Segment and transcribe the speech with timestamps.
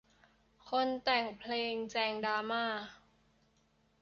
[0.69, 2.63] คนแต่งเพลงแจงดราม่า